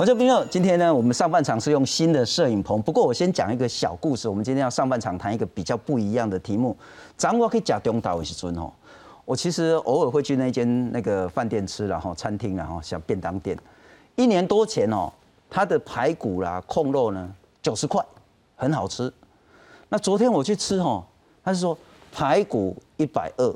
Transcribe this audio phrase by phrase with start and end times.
[0.00, 2.80] 我叫斌友，今天呢，我们上半场是用新的摄影棚。
[2.80, 4.26] 不过我先讲一个小故事。
[4.26, 6.74] 我们今天要上半场谈一个比较不一样的题目。
[7.18, 8.72] 掌握可以讲中岛的时尊哦，
[9.26, 13.54] 我其实偶尔会去那间那个饭店吃，然后餐厅，然后像便当店。
[14.16, 15.12] 一年多前哦，
[15.50, 17.30] 它的排骨啦、控肉呢，
[17.60, 18.02] 九十块，
[18.56, 19.12] 很好吃。
[19.90, 21.04] 那昨天我去吃哦，
[21.44, 21.76] 他是说
[22.10, 23.54] 排骨一百二，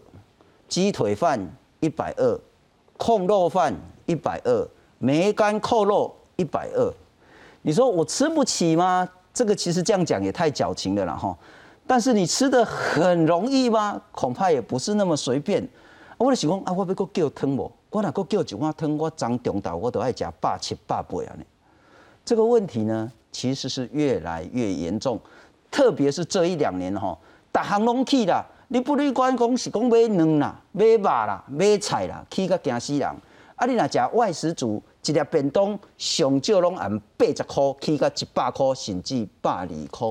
[0.68, 1.40] 鸡腿饭
[1.80, 2.38] 一百二，
[2.98, 3.74] 控肉饭
[4.04, 4.68] 一百二，
[4.98, 6.14] 梅干扣肉。
[6.36, 6.92] 一百二，
[7.62, 9.08] 你说我吃不起吗？
[9.32, 11.36] 这个其实这样讲也太矫情了啦哈。
[11.86, 14.00] 但是你吃的很容易吗？
[14.12, 15.66] 恐怕也不是那么随便。
[16.16, 17.70] 我就想讲啊，我要搁叫汤无？
[17.90, 21.44] 我若搁叫一碗汤，我张中岛我都爱食百七百八啊呢。
[22.24, 25.20] 这个问题呢，其实是越来越严重，
[25.70, 27.16] 特别是这一两年哈，
[27.52, 28.44] 大行拢去啦。
[28.69, 33.08] 你不离管讲是讲买卵啦、买肉啦、买菜啦，去个惊死人。
[33.56, 34.82] 啊，你若食外食族。
[35.05, 40.08] 一粒便当上少拢按八十块起到一百块，甚至百二块。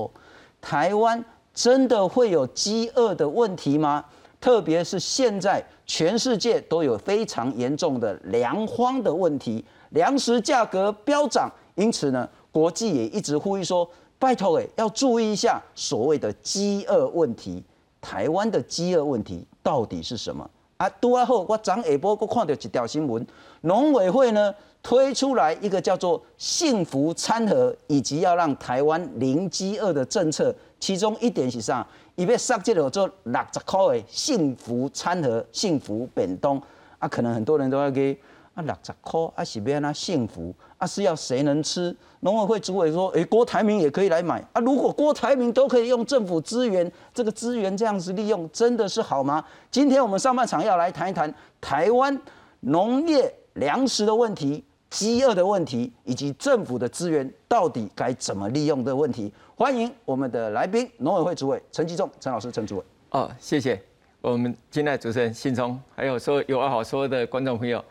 [0.60, 4.04] 台湾真的会有饥饿的问题吗？
[4.40, 11.50] 特别是现在全世界都有非常严重的粮荒的问题，粮食价格飙涨。
[11.76, 17.64] 因此呢，国际也一直呼吁说，拜托诶，要注意一下所谓的饥饿问题。
[18.00, 20.48] 台湾的饥饿问题到底是什么？
[20.76, 23.26] 啊，拄啊好，我昨下晡我看到一条新闻，
[23.62, 24.54] 农委会呢。
[24.86, 31.86] 推出来一个叫做“幸福餐盒”，以及要让台湾零饥饿的政策，其中一点是啥？
[32.16, 36.60] 伊要设计了做六十块的幸福餐盒、幸福便当
[36.98, 38.14] 啊，可能很多人都要给
[38.54, 41.94] 啊六十块啊，是要那幸福啊，是要谁能吃？
[42.20, 49.44] 农委会主委说：“哎，郭台铭也可以来买啊。”如果郭台铭都可以用政府资源，这个资源这样子利用，真的是好吗？
[49.70, 52.18] 今天我们上半场要来谈一谈台湾
[52.60, 54.64] 农业粮食的问题。
[54.90, 62.84] 饥饿的问题，以及政府的资源到底该怎么利用的问题，欢迎我们的来宾，农委会主委陈吉仲陈老师，陈主委。
[63.10, 63.82] 哦，谢谢
[64.20, 67.84] 我们今天的主持人信聪，还有说有话好说的观众朋友，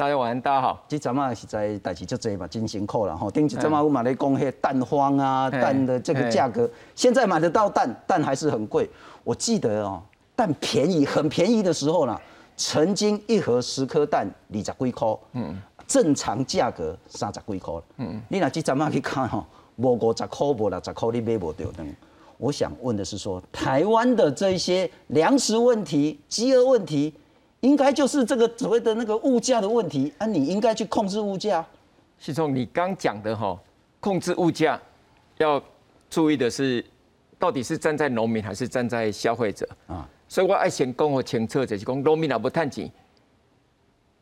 [0.00, 0.82] 大家晚安，大家好。
[0.88, 3.30] 这阵啊是在代志就这嘛，真辛苦了哈。
[3.30, 8.88] 顶一阵嘛我买来讲些蛋荒啊，蛋的这个价格，现在买得到蛋，蛋还是很贵。
[9.22, 10.00] 我记得哦，
[10.34, 12.18] 蛋便宜很便宜的时候呢，
[12.56, 15.18] 曾经一盒十颗蛋二十几块。
[15.32, 15.54] 嗯。
[15.86, 19.44] 正常价格三十几块嗯，你若即阵啊去看吼？
[19.76, 21.94] 无五十块，无六十块，你买不到等。
[22.38, 27.12] 我想问的是说，台湾的这些粮食问题、饥饿问题，
[27.60, 30.26] 应该就是这个所谓的那个物价的问题啊？
[30.26, 31.64] 你应该去控制物价。
[32.18, 33.58] 是从你刚讲的哈，
[33.98, 34.80] 控制物价
[35.38, 35.62] 要
[36.08, 36.84] 注意的是，
[37.38, 40.08] 到底是站在农民还是站在消费者啊？
[40.28, 42.90] 所以我爱先讲我清楚，就是讲农民也不趁钱。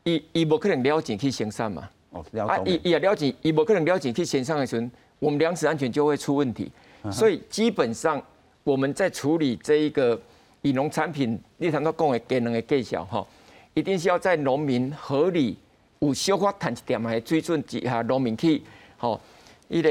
[0.03, 1.89] 伊伊无可能了钱去生产嘛？
[2.11, 6.71] 哦，了啊，伊伊也了钱，伊无可能了钱去生产的时阵，我们粮食安全就会出问题。
[7.11, 8.21] 所以基本上
[8.63, 10.19] 我们在处理这一个
[10.61, 13.25] 以农产品，你谈到讲的给能的计小哈，
[13.73, 15.57] 一定是要在农民合理
[15.99, 18.61] 有小可谈一点的水准之下，农民去
[18.97, 19.19] 吼，
[19.67, 19.89] 伊个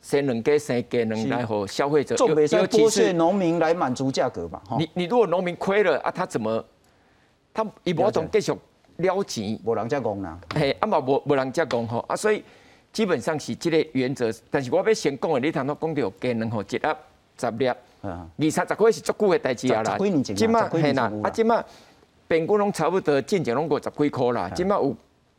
[0.00, 4.62] 生两价生价能来和消费者，尤其是农民来满足价格吧。
[4.78, 6.64] 你你如果农民亏了啊，他怎么
[7.52, 8.52] 他伊无从继续？
[8.98, 10.36] 了钱，无人加工啦。
[10.54, 12.42] 嘿，啊嘛无无人加工吼，啊所以
[12.92, 14.32] 基本上是这个原则。
[14.50, 16.88] 但是我要先讲的，你头到讲到鸡卵吼，一粒
[17.38, 19.96] 十粒，二三十块是足久的代志啊啦。
[20.22, 21.64] 即马系啦，啊即马
[22.26, 24.48] 平均拢差不多进前拢五十几块啦。
[24.50, 24.96] 即马有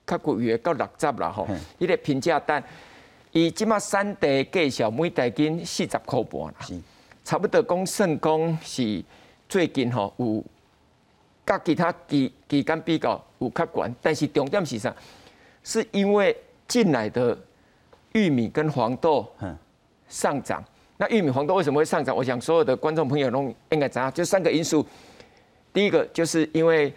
[0.08, 1.48] 较贵的到六十啦吼。
[1.78, 2.64] 伊个平价单，
[3.32, 6.56] 伊今嘛三袋计小每袋斤四十块半啦。
[7.24, 9.04] 差不多讲算讲是
[9.48, 10.44] 最近吼有。
[11.46, 14.94] 甲其他期期间比较有较悬，但是重点是啥？
[15.64, 16.38] 是因为
[16.68, 17.36] 进来的
[18.12, 19.28] 玉米跟黄豆
[20.08, 20.64] 上涨。
[21.02, 22.14] 那玉米、黄豆为什么会上涨？
[22.14, 24.86] 我想所有的观众朋友都应该知道，就三个因素。
[25.72, 26.94] 第一个就是因为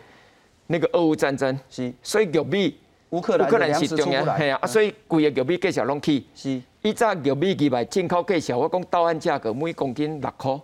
[0.67, 2.77] 那个俄乌战争，是，所以玉米
[3.11, 6.27] 乌克兰是重要，系啊，所以贵的玉米价小拢起。
[6.35, 10.59] 是，以早玉米几百进口价小，我讲到岸价格每公斤六块。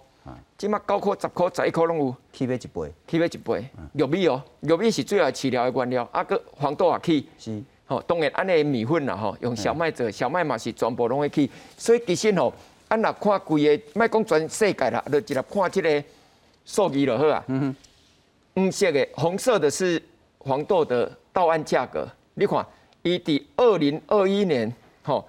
[0.56, 3.64] 即马九块、十块、十一块拢有，起码一倍，起码一倍。
[3.92, 12.52] 玉米哦，玉米是最后饲料的原料，啊个黄豆也起，是，吼，当然安尼米粉啦，吼，用小麦做，小麦嘛是全部拢会起，所以其实吼，
[12.88, 16.04] 安若看规个，莫讲全世界啦，就直接看即个
[16.64, 17.44] 数据就好啊。
[17.48, 17.60] 嗯
[18.54, 20.02] 哼，黄色的，红色的是
[20.38, 22.66] 黄豆的到岸价格，你看，
[23.02, 25.26] 伊伫二零二一年，吼，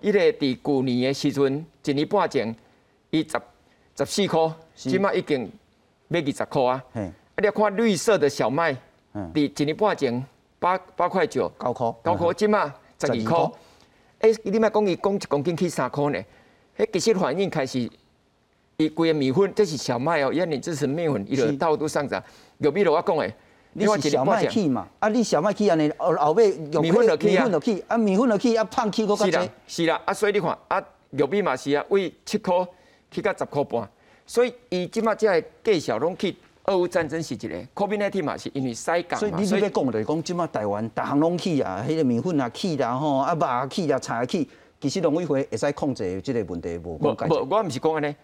[0.00, 2.54] 伊个伫旧年的时阵，一年半前，
[3.10, 3.40] 伊十。
[3.98, 5.50] 十四块，起码已经
[6.08, 6.82] 要二十块啊！
[6.94, 8.74] 啊，你看绿色的小麦，
[9.12, 10.24] 伫一年半前
[10.58, 13.50] 八八块九，九块，九块，起码十二块。
[14.20, 16.24] 哎，你莫讲伊讲一公斤去三块呢？
[16.80, 17.90] 迄其实反应开始，
[18.78, 22.22] 伊规个米粉这是小麦哦，因为你这是米粉，伊就大幅度上涨。
[22.58, 23.34] 有比如我讲诶，
[23.74, 24.88] 你是小麦起嘛？
[24.98, 32.54] 啊，你小麦起安尼，后后尾米粉就起啊，米粉就起，啊，米粉就起，啊，胖起个较是啦，是啦，啊，所以你看，啊，玉米嘛是啊，为七块
[33.10, 33.88] 起到十块半，
[34.26, 36.34] 所以伊即马只个计小拢去。
[36.64, 44.48] 俄乌战争是一个，COVID-19 嘛是因为塞港嘛，所以你你要讲就是讲，即马台湾逐项拢起啊，迄个米粉啊起啦吼，啊肉啊起啊菜啊起，
[44.80, 46.96] 其实农委会会使控制即个问题无？
[46.96, 48.14] 无无，我毋是讲安尼，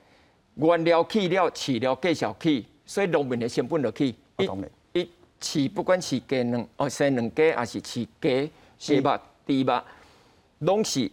[0.55, 4.06] 原料起了，饲料继续起，所以农民的成本就去。
[4.38, 4.49] 一
[4.93, 5.11] 一
[5.41, 9.82] 饲不管饲鸡卵哦生两鸡，还是饲鸡鸡肉、猪肉，
[10.61, 11.11] 拢是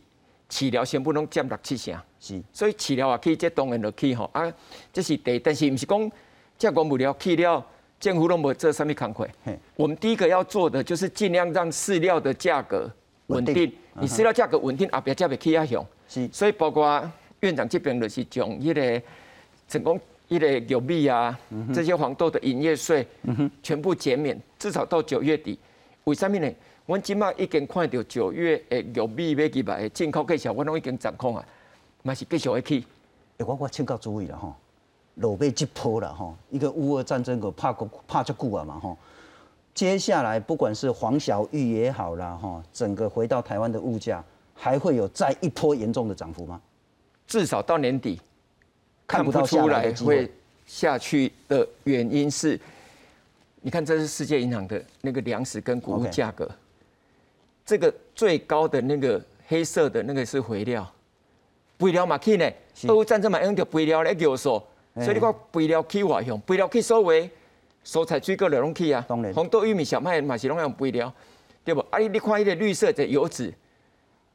[0.50, 1.96] 饲料成本拢占六七成。
[2.19, 4.51] 是，所以饲料也起，这当然就去吼啊，
[4.92, 6.12] 这是第，但是毋是讲。
[6.56, 7.66] 价格物料去了，
[8.00, 9.28] 政府都无做什么工课。
[9.75, 12.89] 我们第一个要做的就是尽量让饲料的价格
[13.28, 13.74] 稳定。
[14.00, 15.86] 你饲料价格稳定，后边才袂起啊熊。
[16.07, 17.12] 是，所以包括
[17.42, 19.06] 院长这边就是将迄个
[19.68, 20.00] 成功
[20.30, 21.38] 迄个玉米啊，
[21.74, 23.06] 这些黄豆的营业税
[23.62, 25.60] 全部减免，至少到九月底。
[26.06, 26.51] 为什么呢？
[26.86, 31.46] 我今麦已经看到九月的玉米要几百进口计小，我拢已经掌控啊，
[32.01, 32.86] 嘛是继续会起。
[33.38, 34.56] 诶我我请教诸位了吼。
[35.16, 38.98] 落被击破啦吼，一个乌俄战争个拍过拍足久啊嘛哈。
[39.74, 44.24] 接下来不管是黄小玉也好啦哈，整个回到台湾的物价
[44.54, 46.62] 还会有再一波严重的涨幅吗？
[47.25, 48.22] 至少到年底
[49.08, 50.31] 看不出来会
[50.66, 52.60] 下去的原因是，
[53.62, 56.50] 你看这是世界银行的那个粮食跟谷物价格，
[57.66, 60.90] 这个最高的那个黑色的那个是肥料，
[61.80, 62.50] 肥料嘛去呢，
[62.88, 64.66] 俄乌战争嘛用着肥料来叫说。
[64.96, 67.28] 所以你看肥料去外向，肥料起所谓
[67.86, 71.14] 蔬菜水果都拢起啊，红豆、玉米、小麦嘛是拢用肥料，
[71.64, 71.82] 对不？
[71.90, 73.54] 啊，你你看迄个绿色的油脂，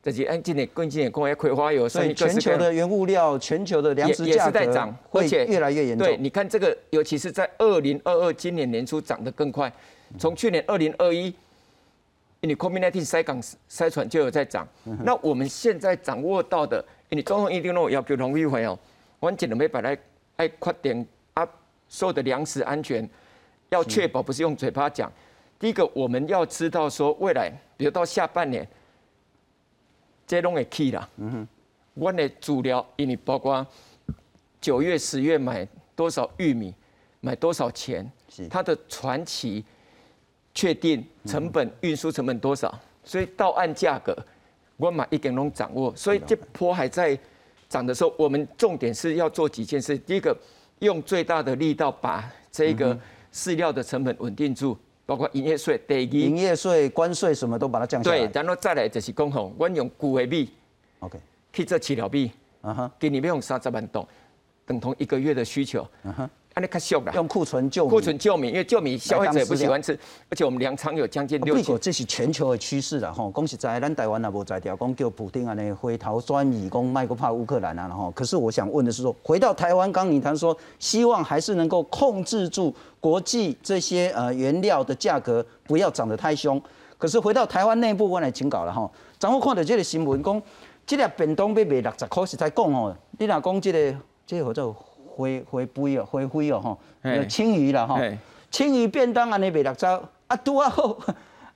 [0.03, 6.07] 就是按今年跟今年讲，葵花油，所以全球的原物料、全球的粮食价格会越来越严重。
[6.07, 9.73] 对，你看这个，尤其是在二零二二今年年初涨得更快，
[10.19, 11.35] 从去年二零二一，
[12.41, 14.69] 因为 COVID-19 塞港塞船就有在涨。
[15.05, 18.79] 那我们现在掌握到的，你中央一定要求农委会哦，
[19.21, 19.97] 完全都没把它。
[20.37, 21.05] 爱，快点
[21.35, 21.45] 啊！
[21.89, 23.03] 所有的粮食安全
[23.71, 25.13] 要确保，不是用嘴巴讲。
[25.59, 28.67] 第一个，我们要知道说，未来比如到下半年，
[30.27, 31.09] 这拢会起啦。
[31.17, 31.49] 嗯哼，
[31.95, 33.67] 我的主料，因为包括
[34.61, 35.67] 九月、十月买
[35.97, 36.75] 多少玉米，
[37.21, 38.11] 买多少钱，
[38.49, 39.65] 它的传奇
[40.55, 42.73] 确定成本、运输成本多少，
[43.05, 44.17] 所以到岸价格，
[44.77, 45.95] 我买一点拢掌握。
[45.97, 47.19] 所以这波还在。
[47.69, 49.99] 涨的时候，我们重点是要做几件事。
[49.99, 50.35] 第一个，
[50.79, 52.99] 用最大的力道把这个
[53.33, 54.77] 饲料的成本稳定住，
[55.07, 58.27] 包括营业税、营业税、关税什么都把它降下来。
[58.27, 60.51] 对，然后再来就是讲吼，我用旧的米
[61.01, 61.19] ，OK，
[61.53, 62.31] 去做饲料米，
[62.63, 64.05] 啊哈，给你们用三十万吨，
[64.67, 66.31] 等同一个月的需求，啊哈。
[67.15, 71.79] 用库存救库存救米，因为救米消费者也不喜欢吃，而且我们粮仓有将近六千。
[71.79, 73.31] 这是全球的趋势了哈。
[73.35, 78.11] 讲实在咱台湾也无在调，讲叫普丁安尼回头转移，讲卖个怕乌克兰啊哈。
[78.15, 86.61] 可是我想问的是说，回到台湾，刚你谈说，希望还是能够控制住国际这些呃原料的价格，不要涨得太凶。
[86.97, 88.91] 可是回到台湾内部，我来请教了哈。
[89.19, 90.43] 昨我看到这个新闻，讲
[90.87, 92.97] 这个便当要卖六十块，是在讲哦。
[93.19, 94.77] 你若讲这个，这个叫做。
[95.19, 97.99] 灰灰杯哦，灰灰哦，吼，有青鱼啦，吼，
[98.53, 100.97] 青鱼便当安尼卖六十，啊，拄啊好，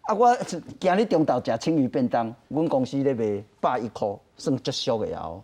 [0.00, 0.36] 啊，我
[0.80, 5.40] 今日中昼食青鱼便当，阮公司咧卖百一箍，算足俗的哦，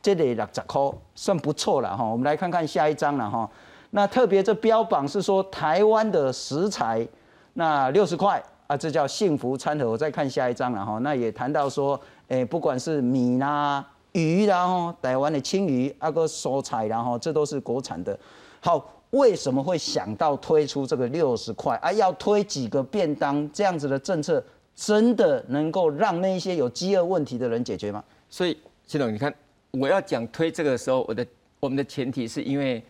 [0.00, 2.02] 这个六十箍算不错啦哈。
[2.04, 3.48] 我们来看看下一张了哈。
[3.90, 7.06] 那特别这标榜是说台湾的食材，
[7.52, 9.90] 那六十块啊，这叫幸福餐盒。
[9.90, 10.98] 我再看下一张了哈。
[11.02, 13.84] 那也谈到说，诶，不管是米啦。
[14.18, 18.18] 鱼然后台湾的青鱼，啊个蔬菜然后这都是国产的。
[18.60, 21.92] 好，为什么会想到推出这个六十块啊？
[21.92, 24.42] 要推几个便当这样子的政策，
[24.74, 28.02] 真的能够让那些有饥饿问题的人解决吗？
[28.28, 28.56] 所以，
[28.86, 29.32] 谢总，你看
[29.70, 31.26] 我要讲推这个的时候，我的
[31.60, 32.82] 我们的前提是因为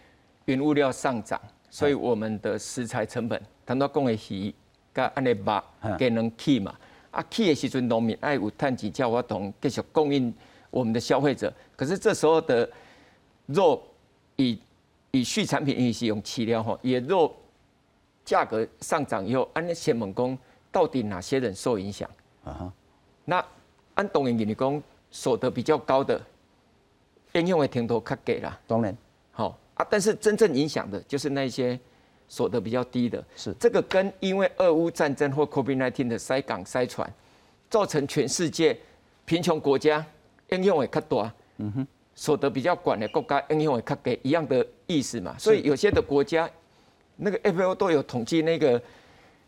[0.47, 4.53] 原物料上涨，所以我们的食材成本，谈到工业鱼，
[4.93, 5.63] 跟安尼肉，
[5.99, 6.75] 给能起嘛？
[7.11, 10.33] 啊起的时阵，农民爱有碳钱叫我同继续供应。
[10.71, 12.69] 我们的消费者，可是这时候的
[13.47, 13.83] 肉
[14.37, 14.59] 以
[15.11, 17.35] 以畜产品因是用饲料吼，也肉
[18.25, 20.37] 价格上涨以后，按那先猛工
[20.71, 22.09] 到底哪些人受影响？
[22.45, 22.73] 啊哈，
[23.25, 23.45] 那
[23.95, 26.21] 按东营给你讲，所得比较高的
[27.33, 28.97] 应用的停头卡给啦，当然。
[29.33, 31.79] 好啊，但是真正影响的就是那些
[32.29, 33.55] 所得比较低的，是。
[33.59, 37.11] 这个跟因为俄乌战争或 COVID-19 的塞港塞船，
[37.71, 38.79] 造成全世界。
[39.25, 40.03] 贫穷国家
[40.51, 45.37] 影响会较大，嗯哼，所得比较广的国家影响会较低，一样的意思嘛。
[45.39, 46.49] 所以有些的国家，
[47.17, 48.83] 那个 FAO 都有统计那个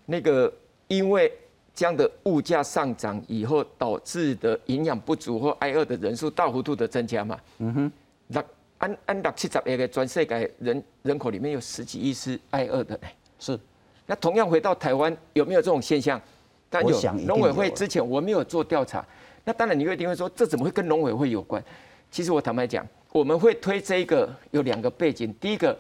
[0.06, 0.52] 那个
[0.88, 1.32] 因为
[1.74, 7.40] 这样的物价上涨以后导致的营养不足或挨饿的人数大幅度的增加嘛。
[7.58, 7.92] 嗯哼，
[8.26, 8.44] 那
[8.78, 13.08] 按按六七十亿个全世界人人口里面有十几亿是挨饿的嘞。
[13.38, 13.58] 是。
[14.06, 16.20] 那同样回到台湾，有没有这种现象？
[16.68, 17.00] 但有。
[17.24, 19.06] 农委会之前我没有做调查。
[19.44, 21.62] 那当然你会定会说，这怎么会跟农委会有关？
[22.10, 25.32] 其实我坦白讲，我们会推这个有两个背景。
[25.40, 25.78] 第一个，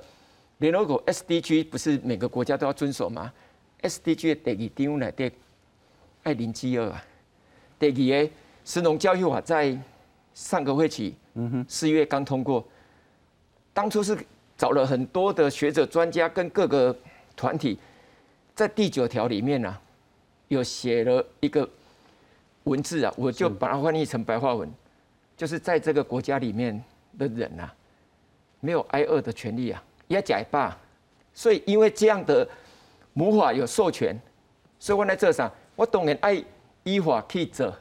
[0.58, 3.32] 联合国 SDG 不是每个国家都要遵守吗
[3.82, 5.30] ？SDG 的第二章来的
[6.22, 7.04] 爱零饥饿啊。
[7.78, 8.30] 第二个，
[8.64, 9.76] 食农教育法在
[10.32, 12.66] 上个会期，嗯哼，四月刚通过。
[13.74, 14.16] 当初是
[14.56, 16.96] 找了很多的学者专家跟各个
[17.36, 17.78] 团体，
[18.54, 19.76] 在第九条里面呢，
[20.48, 21.68] 有写了一个。
[22.64, 24.70] 文字啊，我就把它翻译成白话文，
[25.36, 26.82] 就是在这个国家里面
[27.18, 27.72] 的人啊，
[28.60, 30.76] 没有挨饿的权利啊，也假罢。
[31.32, 32.46] 所以因为这样的
[33.14, 34.14] 母法有授权，
[34.78, 36.42] 所以我在这上，我当然爱
[36.82, 37.74] 依法去做，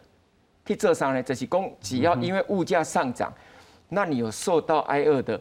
[0.65, 3.33] 去做上呢，就是讲只要因为物价上涨，
[3.89, 5.39] 那你有受到挨饿的，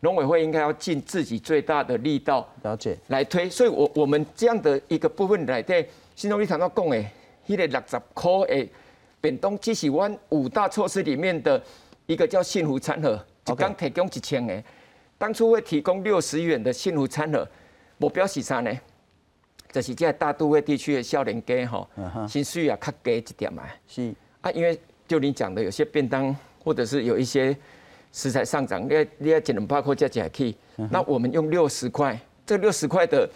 [0.00, 3.50] 农委会应该要尽自己最大的力道了解来推。
[3.50, 7.10] 所以我我们这样的一个部分来对新农你谈到讲诶。
[7.48, 8.68] 迄个六十块的
[9.22, 11.60] 便当，只是阮五大措施里面的
[12.06, 14.62] 一个叫幸福餐盒，一刚提供一千个。
[15.16, 17.48] 当初会提供六十元的幸福餐盒，
[17.96, 18.70] 目标是啥呢？
[19.72, 21.88] 就是在大都会地区的少年家吼，
[22.28, 23.62] 薪水也较低一点嘛。
[23.86, 27.56] 是啊，因为就你讲的，有些便当或者是有一些
[28.12, 30.54] 食材上涨，你要你要一两百块才才去。
[30.90, 33.28] 那我们用六十块，这六十块的。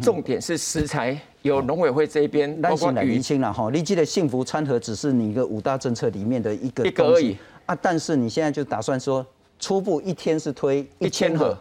[0.00, 3.68] 重点是食材，有农委会这边包括厘清了哈。
[3.72, 7.36] 你记得幸福餐盒只是你一个五大政策里面的一个一个而已
[7.66, 9.26] 啊，但是你现在就打算说，
[9.58, 11.58] 初步一天是推一千盒。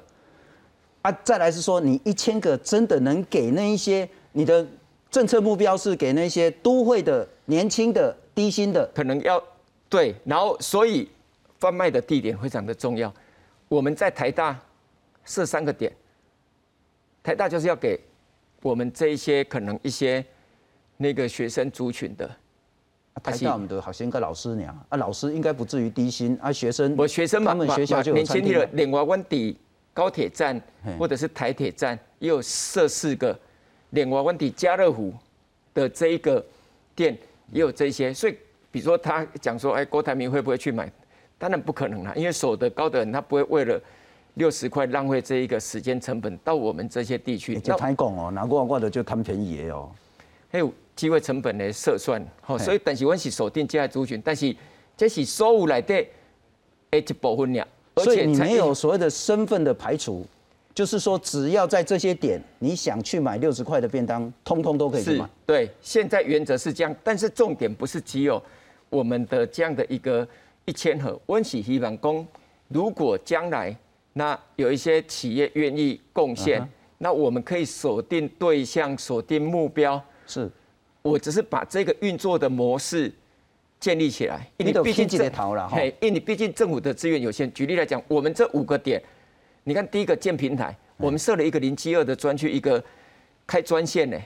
[1.01, 4.63] 啊，再来是说你一千个真的能给那一些你的
[5.09, 9.43] 政策目标是给那些都会的年轻的低薪的，可能要
[9.89, 11.09] 对，然后所以
[11.57, 13.11] 贩卖的地点非常的重要，
[13.67, 14.59] 我们在台大
[15.25, 15.91] 设三个点，
[17.23, 17.99] 台大就是要给。
[18.61, 20.23] 我们这一些可能一些
[20.97, 22.29] 那个学生族群的，
[23.23, 29.57] 台大我们的好像个老师娘啊，老师应该不至于低薪啊，学生我学生他们学校就年轻的连华湾底
[29.93, 30.61] 高铁站
[30.99, 33.37] 或者是台铁站也有设四个，
[33.89, 35.13] 连华湾底家乐福
[35.73, 36.45] 的这一个
[36.95, 37.17] 店
[37.51, 38.37] 也有这些，所以
[38.69, 40.91] 比如说他讲说，哎，郭台铭会不会去买？
[41.39, 43.81] 当然不可能啦，因为守得高的人他不会为了。
[44.35, 49.91] 六十块浪费这一个时间成本到我们这些地区，就太讲哦，拿过过的就贪便宜的哦，
[50.49, 54.55] 还有机会成本的测算，好，所以但是我是锁定这些族群，但是
[54.95, 56.01] 这是收入来的
[56.91, 60.25] 一部分量，所以你没有所谓的身份的排除，
[60.73, 65.29] 就是说只要在这些点你想去买六十块的便当，通通都可以买。
[65.45, 68.41] 对，现在原则是这样，但是重点不是只有
[68.89, 70.25] 我们的这样的一个
[70.63, 72.25] 一千盒，温喜希望公，
[72.69, 73.75] 如果将来。
[74.13, 76.61] 那有一些企业愿意贡献，
[76.97, 80.03] 那我们可以锁定对象、锁定目标。
[80.27, 80.51] 是，
[81.01, 83.09] 我只是把这个运作的模式
[83.79, 84.45] 建立起来。
[84.57, 87.51] 因为毕竟这逃了哈因为你毕竟政府的资源有限。
[87.53, 89.01] 举例来讲，我们这五个点，
[89.63, 92.83] 你看第一个建平台，我们设了一个零七二的专区，一个
[93.47, 94.17] 开专线呢。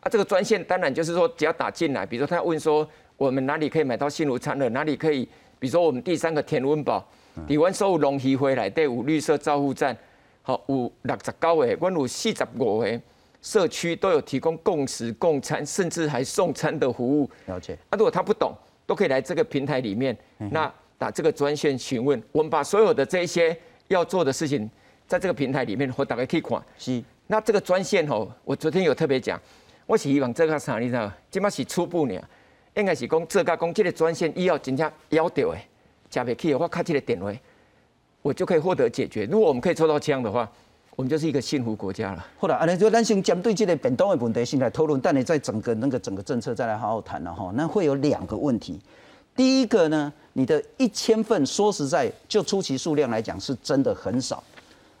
[0.00, 2.86] 啊，这个专线当然就是说，只要打进来，比如说他问说，
[3.16, 5.24] 我们哪里可以买到新炉餐的，哪里可以，
[5.60, 7.08] 比如说我们第三个田温堡。
[7.48, 9.96] 台湾所有农渔会来对有绿色照护站，
[10.42, 13.00] 好有六十九个，阮有四十五个
[13.40, 17.28] 社区都有提供共食共餐，甚至还送餐的服务。
[17.46, 17.76] 了解。
[17.90, 18.54] 啊，如果他不懂，
[18.86, 22.22] 都可以来这个平台里面，那打这个专线询问。
[22.30, 23.56] 我们把所有的这些
[23.88, 24.70] 要做的事情，
[25.06, 26.62] 在这个平台里面，我大家可以看。
[26.78, 27.02] 是。
[27.26, 29.40] 那这个专线吼，我昨天有特别讲，
[29.86, 31.10] 我是希望这个啥，你知道？
[31.30, 32.14] 即码是初步呢，
[32.74, 35.56] 应该是讲这个讲这个专线以后真正要到的。
[36.12, 37.40] 加倍 key 的话，卡这个点位，
[38.20, 39.24] 我就可以获得解决。
[39.24, 40.46] 如果我们可以做到这样的话，
[40.94, 42.26] 我们就是一个幸福国家了。
[42.38, 47.50] 好了，安尼就咱先针对这个变动的问题先来讨论，但你在整个那个整个政策再来好好谈了哈。
[47.54, 48.78] 那会有两个问题，
[49.34, 54.44] 第一个呢，你的一千份，说实在，就出奇数量来讲，是真的很少。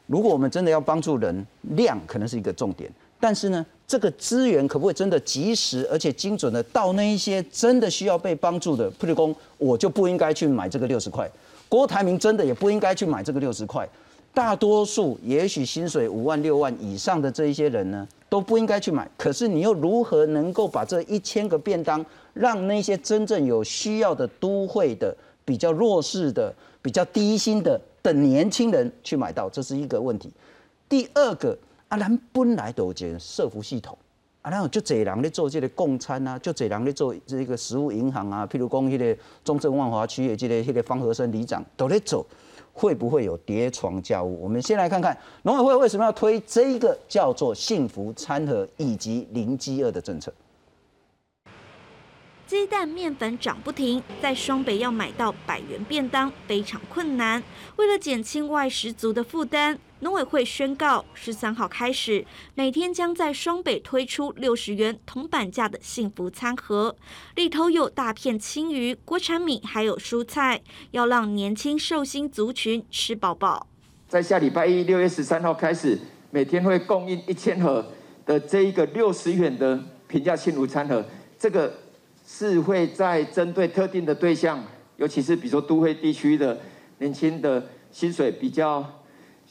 [0.06, 2.90] 如果我们真的要帮助人，量可能是一个重点，
[3.20, 8.90] 但是呢，这个资源可不可以真的及时而且精准的到那一些真的需要被帮助的？
[8.92, 11.30] 譬如说，我就不应该去买这个六十块，
[11.68, 13.86] 郭台铭真的也不应该去买这个六十块。
[14.32, 19.06] 大多数也许薪水五万六万以上的这一些人呢，都不应该去买。
[19.18, 29.50] 可是你又如何能够把这一千个便当，让那些真正有需要的都会的、比较弱势的、比较低薪的的年轻人去买到？
[29.50, 30.30] 这是一个问题。
[30.88, 31.54] 第二个，
[31.92, 33.96] 啊，咱本来都有个社服系统。
[34.40, 42.26] 啊，然后就这人咧做这个供餐啊，就这人咧做这个食物银行啊，譬如讲迄个中正万华区的这个迄个方和生里长都咧做，
[42.72, 44.42] 会不会有叠床架屋？
[44.42, 50.32] 我们先来看看农委会为什么要推这一个叫做幸福餐盒以及零饥饿的政策。
[52.46, 57.42] 鸡蛋、面粉涨不停，在双北要买到百元便当非常困难。
[57.76, 66.96] 为了减轻外食族的负担，农委会宣告，十三号开始，每天将在双北推出六十元铜板价的幸福餐盒，
[67.36, 73.68] 里头有大片青鱼、国产米，还有蔬菜，要让年轻寿星族群吃饱饱。
[74.08, 75.96] 在下礼拜一，六月十三号开始，
[76.32, 77.86] 每天会供应一千盒
[78.26, 81.04] 的这一个六十元的平价幸福餐盒，
[81.38, 81.72] 这个。
[82.24, 84.64] 是会在针对特定的对象，
[84.96, 86.58] 尤其是比如说都会地区的
[86.98, 88.88] 年轻的薪水比较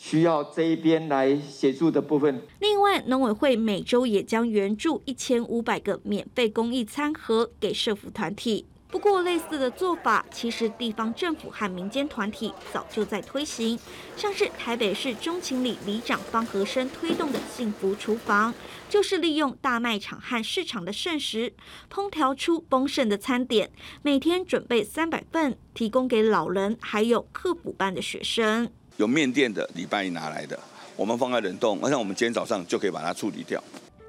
[0.04, 2.42] 需要这一边来协助的部分。
[2.58, 8.66] 另外，农委会每周也将援助一千五百个免费公益餐盒给社福团体。
[8.90, 13.80] 不过，类似的做法，其实地方政府和民间团体早就在推行，
[14.18, 18.54] 像是台北市中情里里长方和生推动的幸福厨房，
[18.90, 21.54] 就是利用大卖场和市场的剩食，
[21.94, 23.70] 烹调出丰盛的餐点，
[24.02, 28.72] 每天准备三百份，提供给老人还有课补班的学生。
[28.98, 30.60] 有面店的，礼拜一拿来的，
[30.96, 33.62] 我们放在冷冻，那我们今天早上就可以把它处理掉。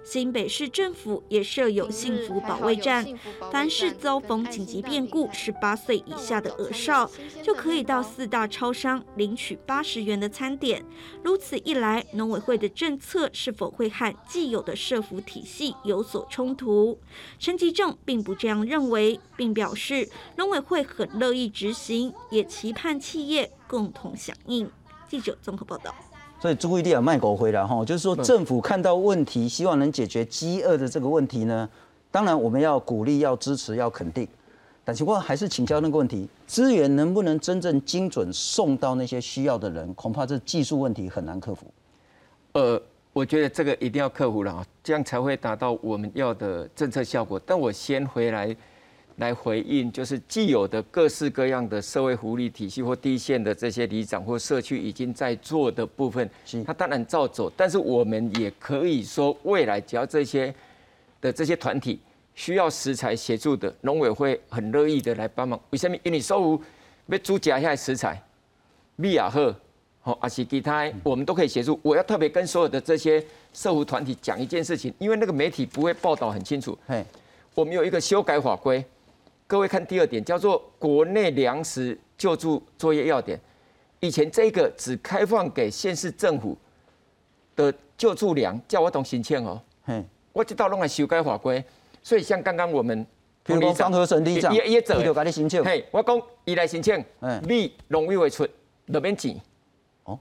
[0.05, 3.07] 新北市政府也设有幸福保卫战，
[3.53, 7.09] 凡是遭逢紧急变故，十八岁以下的儿少
[7.41, 10.85] 就可以到四大超商领取八十元的餐点。
[11.23, 16.99] 如此一来，农委会的政策是否会和既有的社福体系有所冲突？
[17.39, 24.71] 陈吉正并不这样认为，并表示农委会很乐意执行，也期盼企业共同响应。
[25.09, 25.95] 记者综合报道。
[26.39, 31.67] 所以朱一弟啊，卖狗回来哈，就是说政府看到问题，希望能解决饥饿的这个问题呢。
[32.11, 34.29] 当然我们要鼓励、要支持、要肯定，
[34.85, 39.95] 但情况还是请教那个问题：资源能不能真正精准送到那些需要的人？
[39.95, 41.67] 恐怕这技术问题很难克服。
[42.53, 42.79] 呃，
[43.15, 47.41] 我觉得这个一定要克服了啊，这样才会达到我们要的政策效果。
[47.47, 48.55] 但我先回来。
[49.23, 56.29] 来回应，就是既有的各式各样的社会福利体系或第一线的这些里长或社区已经在做的部分，
[56.67, 57.49] 他当然照走。
[57.57, 60.53] 但是我们也可以说，未来只要这些
[61.21, 62.01] 的这些团体
[62.35, 65.61] 需要食材协助的，农委会很乐意的来帮忙。
[65.71, 65.97] 为什么？
[66.03, 66.61] 因为收入
[67.07, 68.21] 要租加一下食材，
[68.97, 69.55] 米亚赫，
[70.01, 71.79] 好，阿是其他，我们都可以协助。
[71.83, 76.77] 我要特别跟所有的这些社福团体讲一件事情，因为那个媒体不会报道很清楚。
[76.89, 77.05] 嘿，
[77.55, 78.85] 我们有一个修改法规。
[79.53, 83.39] 各位看第二点，叫做国内粮食救助作业要点。
[84.01, 86.57] 以前这个只开放给县市政府
[87.55, 89.63] 的救助粮，叫我懂申请哦。
[90.33, 91.63] 我知道弄来修改法规，
[92.03, 93.07] 所以像刚刚我们，
[93.45, 95.63] 比如方和省里长也也走，就给你申请。
[95.63, 97.05] 嘿，我讲伊来申请，
[97.43, 98.49] 你农委会出
[98.87, 99.39] 那边钱，
[100.05, 100.19] 哦，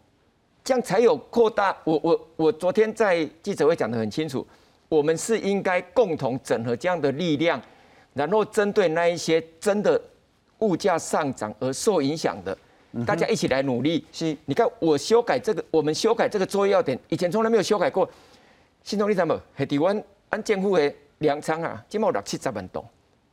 [0.62, 1.74] 这样才有扩大。
[1.86, 4.46] 我我我昨天在记者会讲得很清楚，
[4.90, 7.62] 我们是应该共同整合这样的力量。
[8.14, 10.00] 然后针对那一些真的
[10.60, 12.58] 物价上涨而受影响的，
[13.06, 14.06] 大家一起来努力。
[14.12, 18.10] 是，你看我修改这个，我们修改这个作业要点，以前从来没有修改过。
[18.84, 19.40] 新东你怎么？
[19.54, 22.84] 海底湾安建户的粮仓啊，今毛六七十万吨，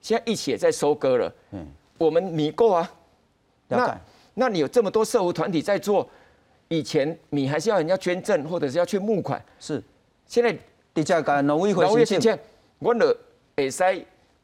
[0.00, 1.34] 现在一起也在收割了。
[1.52, 2.90] 嗯，我们米够啊。
[3.66, 4.00] 那
[4.34, 6.08] 那你有这么多社会团体在做，
[6.68, 9.42] 以前米还是要人家捐赠或者是要去募款。
[9.58, 9.82] 是，
[10.26, 10.56] 现在
[10.94, 12.38] 地价高，农委会申请，
[12.78, 13.16] 我了
[13.56, 13.82] 会使。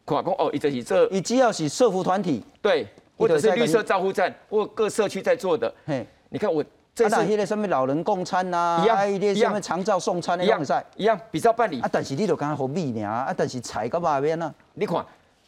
[0.04, 2.86] 跨工哦，一直是这，以及要是社服团体，对，
[3.16, 5.72] 或者是绿色照护站或各社区在做的。
[5.86, 6.62] 嘿，你看我
[6.94, 11.80] 这是那些什么老人共餐呐，一样一样，长照送餐的样赛，一样比照办理。
[11.80, 14.54] 啊，但是你就讲好米呢，啊，但是菜到外面呢？
[14.74, 14.98] 你看，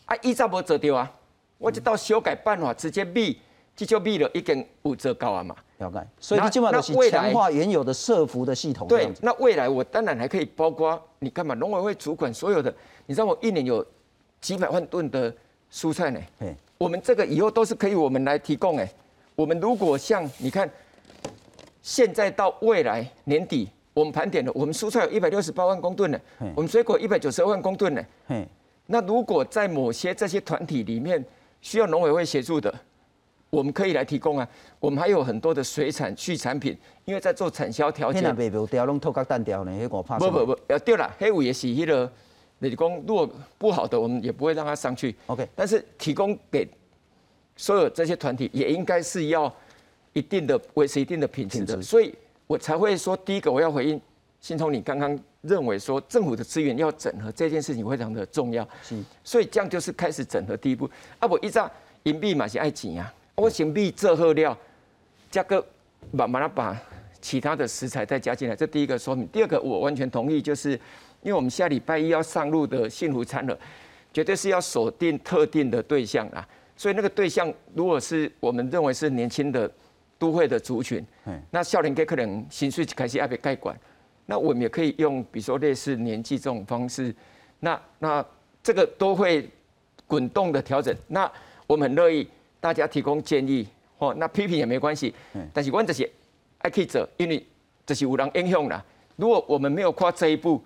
[0.07, 1.13] 啊，依照无做掉啊，
[1.59, 3.39] 我就到修改办法，直接米，
[3.77, 5.55] 这就米了，已经有做高啊嘛。
[5.79, 6.01] 了解。
[6.19, 8.89] 所以你基本上是强化原有的社服的系统。
[8.89, 11.55] 对，那未来我当然还可以包括你干嘛？
[11.57, 13.87] 农委会主管所有的，你知道我一年有。
[14.41, 15.35] 几百万吨的
[15.73, 16.21] 蔬菜呢？
[16.79, 18.89] 我们这个以后都是可以我们来提供哎。
[19.35, 20.69] 我们如果像你看，
[21.83, 26.21] 现在到未来年底，我们盘点了，我们蔬菜有一百六十八万公吨呢，
[26.55, 28.05] 我们水果一百九十二万公吨呢。
[28.87, 31.25] 那如果在某些这些团体里面
[31.61, 32.73] 需要农委会协助的，
[33.51, 34.49] 我们可以来提供啊。
[34.79, 38.21] 我们还有很多的水产畜产品，因为在做产销调节。
[38.21, 40.19] 那卖不掉，拢透壳蛋掉呢，迄我怕。
[40.19, 42.11] 不不不，要掉了，黑五也是迄个，
[42.59, 45.15] 你讲如果不好的，我们也不会让他上去。
[45.27, 46.67] OK，但是提供给
[47.57, 49.55] 所有这些团体，也应该是要
[50.13, 52.15] 一定的维持一定的品质的，所以
[52.47, 54.01] 我才会说，第一个我要回应
[54.41, 60.89] 新聪，你刚刚认为说政府的资源要整合这件事情非常的重要，是，所以这样就是开始整合第一步。
[61.19, 61.71] 啊，我一张
[62.05, 64.57] 银币嘛是爱钱啊，我新币这贺料，
[65.31, 65.65] 加个
[66.11, 66.81] 慢慢的把
[67.27, 69.27] 其他的食材再加进来，这第一个说明。
[69.33, 70.71] 第二个我完全同意，就是
[71.23, 73.59] 因为我们下礼拜一要上路的幸福餐了，
[74.13, 76.49] 绝对是要锁定特定的对象啊。
[76.77, 79.69] 所以那个对象，如果是我们认为是年轻的
[80.19, 81.05] 都会的族群，
[81.51, 83.77] 那少年给可能薪水开始要被盖管，
[84.27, 87.13] 那我们也可以用，比如说类似年纪这种方式，
[87.59, 88.25] 那那
[88.63, 89.51] 这个都会
[90.07, 90.95] 滚动的调整。
[91.09, 91.29] 那
[91.67, 92.29] 我们很乐意
[92.61, 93.67] 大家提供建议，
[93.99, 95.13] 哦，那批评也没关系。
[95.53, 96.09] 但是我这些
[96.67, 97.47] 爱去做，因为
[97.87, 98.85] 这是有人影响啦。
[99.15, 100.61] 如果我们没有跨这一步，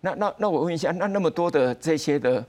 [0.00, 2.44] 那那那我问一下，那那么多的这些的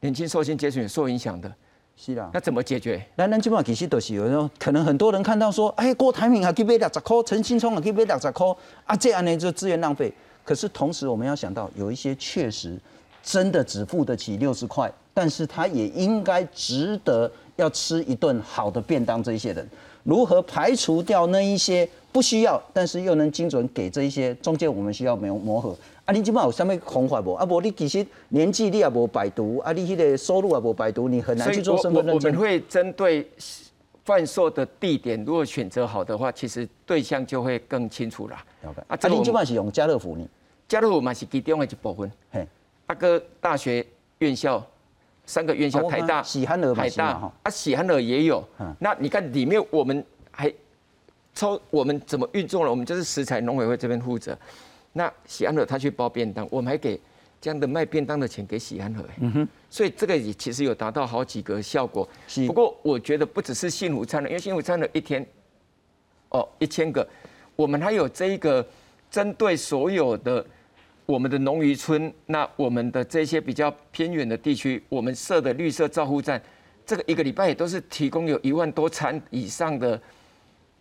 [0.00, 1.52] 年轻受薪阶层受影响的。
[1.94, 3.04] 是啦，那怎么解决？
[3.16, 8.46] 那咱基本上其实都是有种，可能很多人看到说，哎，郭台铭还可以买六十块，陈新聪还可以买六十块，
[8.86, 10.10] 啊，这样呢就资源浪费。
[10.42, 12.80] 可是同时我们要想到，有一些确实
[13.22, 19.22] 真的只付得起六十块，但是他也应该值得要吃一顿好的便当。
[19.22, 19.68] 这一些人
[20.04, 25.76] 如何排除掉那一些不需要，但是又能精准给这一些中间，我们需要磨磨合。
[26.04, 27.34] 啊，你基本上有什么方法不？
[27.34, 32.32] 啊，不，你其实年纪你也无百度，啊，你迄个收入也无百度，你很难去做身份认证。
[32.32, 33.24] 我们会针对
[34.04, 38.36] 贩售的地点，如果选择好的话，其实对象就会更清楚了。
[38.64, 40.26] 啊，啊，你基本是用家乐福呢？
[40.66, 42.10] 家乐福嘛是其中的一部分。
[42.32, 42.44] 嘿，
[42.86, 43.86] 阿哥大学
[44.18, 44.64] 院校
[45.24, 48.46] 三个院校，台大、喜憨儿、台大啊，喜憨儿也有。
[48.78, 50.52] 那你看里面我们还
[51.34, 52.70] 抽，我们怎么运作了？
[52.70, 54.36] 我们就是食材农委会这边负责。
[54.92, 57.00] 那喜安乐他去包便当，我们还给
[57.40, 62.06] 这样的卖便当的钱给喜安乐，嗯哼，所以这个也其实有达到好几个效果。
[62.46, 65.26] 不过我觉得不只是幸福餐了，因为幸福餐的一天，
[66.28, 67.08] 哦一千个，
[67.56, 68.64] 我们还有这一个
[69.10, 70.44] 针对所有的
[71.12, 76.40] 我们的农渔村，那我们的这些比较偏远的地区，我们设的绿色照护站，
[76.86, 80.00] 这个一个礼拜也都是提供有一万多餐以上的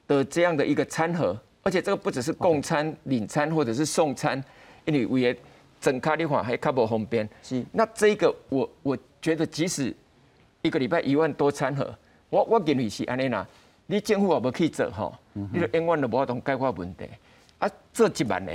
[0.08, 1.38] 的这样的一个餐盒。
[1.63, 4.41] 而且这个不只是供餐、领餐或者是送餐，
[4.86, 5.36] 因为也
[5.82, 7.28] 整卡的话还卡不方便。
[7.44, 9.94] 是，那这个我我觉得，即使
[10.62, 11.94] 一个礼拜一万多餐盒，
[12.30, 13.46] 我我给你是安尼啦。
[13.86, 17.04] 你政府也无去做吼，你就永远都无法同解决问题。
[17.60, 18.52] 啊，做一万个，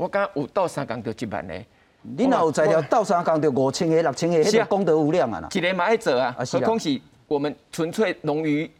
[0.00, 1.54] 我讲有到三工就一万个。
[2.02, 5.46] 你若有材料到三工就五千个、六千个，是功德无量啊！
[5.52, 8.70] 一年嘛爱做啊，何况是我们纯粹农渔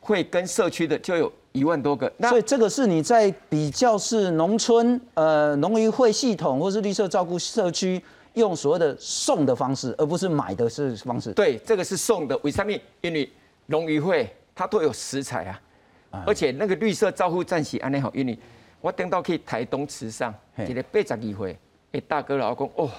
[0.00, 1.32] 会跟社区的就有。
[1.52, 8.00] 一万多个，所以这个是你在比较是农村呃农渔会系统或是绿色照顾社区
[8.34, 11.32] 用所谓的送的方式，而不是买的是方式。
[11.32, 12.38] 对，这个是送的。
[12.44, 12.70] 为什么？
[13.00, 13.28] 因为
[13.66, 18.38] 农渔会它都有食材啊，而且那个绿色照护站是安尼好，因为
[18.80, 20.34] 我等到去台东池上，
[20.66, 21.58] 一个八十二岁
[21.92, 22.90] 诶大哥老公哦，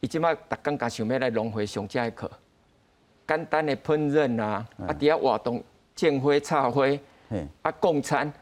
[0.00, 2.30] 伊即马逐工家想要来农会上这课，
[3.26, 5.62] 简单的烹饪啊，啊底下活动
[5.94, 6.86] 建花插花。
[7.62, 8.32] 啊，共餐，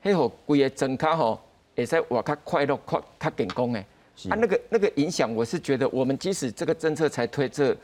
[0.00, 1.40] 迄个规个整卡吼，
[1.74, 3.84] 会使活较快乐、较较健康诶。
[4.30, 7.76] 啊，那个那个影响，我是觉得，我们即使这个政策才推这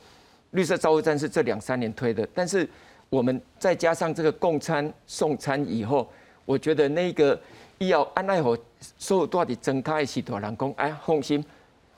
[0.53, 2.69] 绿色照顾站是这两三年推的，但是
[3.11, 6.09] 我们再加上这个共餐送餐以后，
[6.45, 7.37] 我觉得那个
[7.79, 8.59] 医药安奈何
[8.99, 11.45] 所有住伫增卡的时代，人讲哎放心，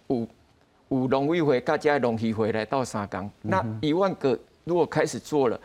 [0.08, 0.26] 有
[0.88, 5.60] 有农委会甲遮农协会来到三港，那一万个如果开始做了。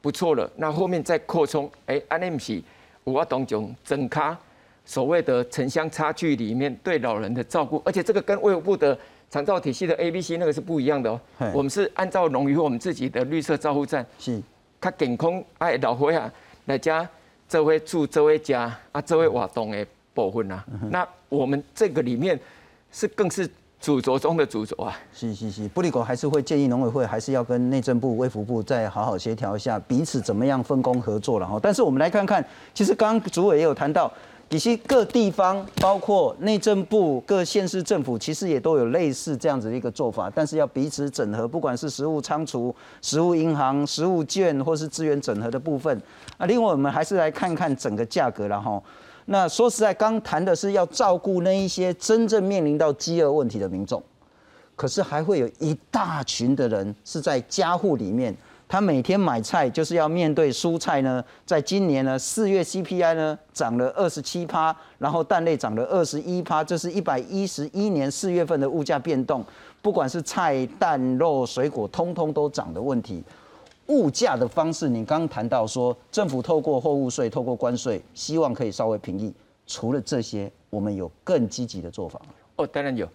[0.00, 2.62] 不错了，那后面再扩充，哎，安尼毋是
[3.04, 4.38] 我要当种整卡
[4.84, 8.98] 所谓的城乡差距里面对老人的照顾，而且这个跟卫福部的
[9.30, 11.18] 长照体系的 A、B、C 那个是不一样的哦。
[11.54, 14.38] 我们是按照农渔我们自己的绿色照护站，是，
[14.78, 16.30] 较健康哎老伙啊
[16.66, 17.08] 来家
[17.48, 22.38] 这位住这位家啊这位瓦东的部分啊，那我们这个里面
[22.90, 23.48] 是更是。
[23.80, 31.60] 主轴中的主轴啊，是是是，布里狗还是会建议农委会还是要跟内政部、卫福部再好好协调一下，彼此怎么样分工合作了哈。
[31.62, 34.10] 但是我们来看看，其实刚刚主委也有谈到，
[34.50, 46.00] 以及各地方包括内政部、各县市政府，其实也都有类似这样子的一个做法，但是要彼此整合，不管是食物仓储、食物银行、食物券，或是资源整合的部分
[46.36, 46.46] 啊。
[46.46, 48.80] 另外，我们还是来看看整个价格了哈。
[49.26, 54.00] 那说实在，刚谈的是要照顾那一些真正面临到饥饿问题的民众，
[54.76, 58.36] 可是还会有一大群的人是在家户里面。
[58.74, 69.44] 他每天买菜就是要面对蔬菜呢，在今年呢四月 CPI 呢涨了二十七趴，然后蛋类涨了二十一趴，这是一百一十一年四月份的物价变动，
[69.80, 73.22] 不管是菜、蛋、肉、水果，通通都涨的问题。
[73.86, 79.32] 物价的方式，你刚谈到说，政府透过货物税、透过关税，希望可以稍微平抑。
[79.68, 82.20] 除了这些，我们有更积极的做法
[82.56, 83.08] 哦，当然有。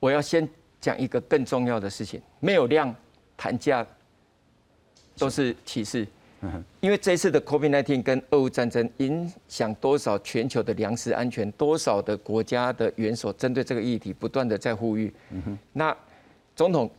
[0.00, 0.48] 我要先
[0.80, 2.92] 讲一个更重要的事情：没有量
[3.36, 3.86] 谈价
[5.20, 6.04] 都是歧视。
[6.80, 15.12] 因为这次的 COVID-19 跟俄乌战争影响多少全球的粮食安全，多少的国家的元首针对这个议题不断的在呼吁。
[15.72, 15.96] 那
[16.56, 16.90] 总统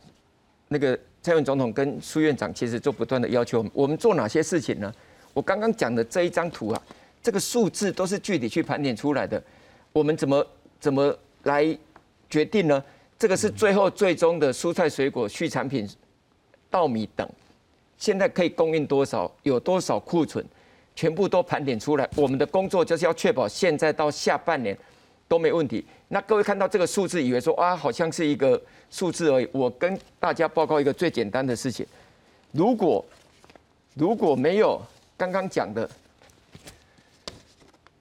[0.68, 0.98] 那个。
[1.24, 4.92] 蔡英总统跟苏院长其实就不断的要求我们做哪些事情呢？
[5.32, 6.82] 我刚刚讲的这一张图啊，
[7.22, 9.40] 这个数字都是具体去盘点出来的。
[9.92, 10.44] 我们怎么
[10.80, 11.78] 怎么来
[12.28, 12.82] 决定呢？
[13.20, 15.88] 这个是最后最终的蔬菜水果、畜产品、
[16.68, 17.28] 稻米等，
[18.02, 20.44] 现在可以供应多少，有多少库存，
[20.96, 22.08] 全部都盘点出来。
[22.16, 24.76] 我们的工作就是要确保现在到下半年。
[25.28, 25.82] 都没问题。
[26.08, 28.60] 那各位看到这个数字，以为说啊，好像是一个
[28.90, 29.48] 数字而已。
[29.50, 31.86] 我跟大家报告一个最简单的事情：
[32.50, 33.02] 如果
[33.94, 34.78] 如果没有
[35.16, 35.88] 刚刚讲的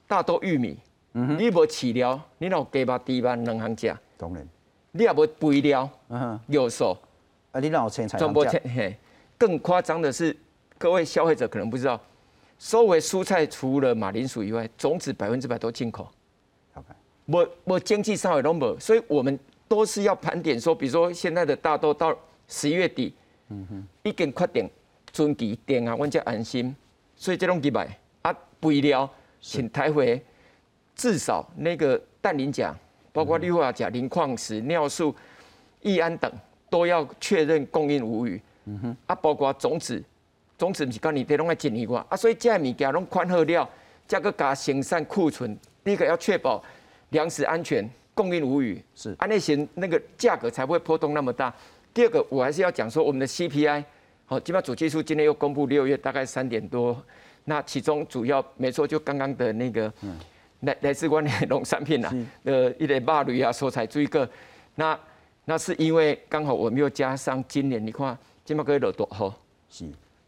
[0.07, 0.77] 大豆、玉米，
[1.13, 4.45] 嗯你无饲料，你老鸡巴、猪肉两行价，当然，
[4.91, 6.97] 你也无肥料，嗯哼，有手，
[7.53, 8.97] 啊，你老钱才全部钱嘿。
[9.41, 10.37] 更夸张的是，
[10.77, 11.99] 各位消费者可能不知道，
[12.59, 16.07] 收为蔬菜除了马铃薯以外，种子百分之百都进口。
[17.25, 22.15] 我我经济上也都没，所以我们都是要盘点说，比如说现在的大豆到
[22.47, 23.15] 十一月底，
[23.49, 24.69] 嗯哼，已经确定
[25.11, 26.75] 春季电啊，我才安心。
[27.15, 27.89] 所以这种几百
[28.21, 30.23] 啊，肥料请台回
[30.95, 32.75] 至少那个氮磷钾，
[33.11, 35.15] 包括氯化钾、磷矿石、尿素、
[35.81, 36.31] 易安等
[36.69, 38.39] 都要确认供应无虞。
[38.65, 40.03] 嗯哼，啊，包括种子，
[40.57, 43.67] 种子不是讲你得拢要进一块啊，所以这物件拢宽好料，
[44.07, 46.63] 加个加生产库存，第一个要确保。
[47.11, 51.53] 粮食安全、供应无虞，是安内行那个价格才不会波动那么大。
[51.93, 53.83] 第二个，我还是要讲说我们的 CPI，
[54.25, 57.03] 好，基本上主技术今天又公布六月大概三点多，
[57.43, 59.91] 那其中主要没错，就刚刚的那个
[60.61, 64.29] 来来自关联农产品啊，呃，一类肉类啊、蔬菜这一个，
[64.75, 64.97] 那
[65.43, 68.17] 那是因为刚好我们又加上今年你看，
[68.51, 69.33] 今麦可以落多好，
[69.69, 69.85] 是。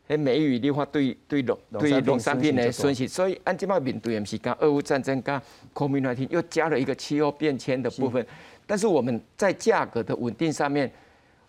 [0.07, 5.41] 迄美语你话对对农对农产品的损失，所以按即马面对的是讲俄乌战争加
[5.73, 8.25] COVID-19 又加了一个气候变迁的部分，
[8.65, 10.89] 但是我们在价格的稳定上面，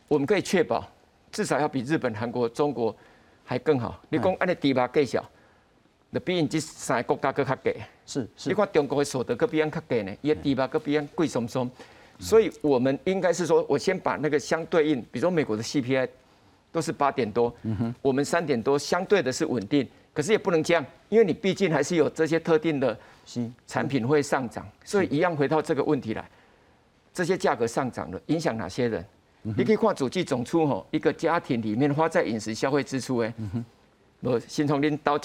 [0.08, 0.84] 我们可以确保
[1.30, 2.92] 至少要比日本、韩国、中国
[3.44, 4.02] 还更好。
[4.08, 5.24] 你讲按你低吧计小，
[6.10, 7.72] 那比因这三个国家更较低。
[8.04, 11.70] 是是，你看中国的所得更比因较低呢，伊低吧更比因贵松松。
[12.18, 16.08] 所以我们应该是说，我先把那个相对应，比如说美国的 CPI。
[16.74, 22.98] 都是八点多，嗯我们三点多，相对的是稳定，可是也不能这样，因为你毕竟还是有这些特定的
[23.64, 26.28] 产品会上涨，所以一样回到这个问题来，
[27.12, 29.04] 这些价格上涨了，影响哪些人？
[29.42, 33.32] 你可以看主计总出吼，一个家庭里面花在饮食消费支出诶，
[34.20, 35.16] 我先从恁到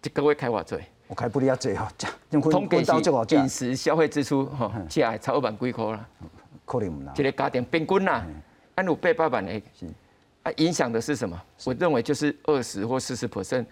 [0.00, 1.92] 这各位开话嘴，我开不了最哈，
[2.30, 6.08] 通给饮食消费支出哈，加超万几块啦，
[6.64, 8.24] 可能一个家庭平均啦，
[8.76, 9.62] 按有八百万诶。
[10.46, 11.36] 它影响的是什么？
[11.64, 13.66] 我认为就是二十或四十 percent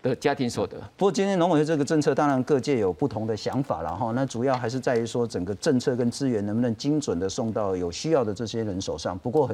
[0.00, 0.76] 的家庭所得。
[0.96, 4.12] 不过今天农委会这个政策，当然各界有不同的想法了哈。
[4.14, 9.18] 那主要还是在于说，整个政策跟资源能不能精准的送到有需要的这些人手上。
[9.18, 9.44] 不过。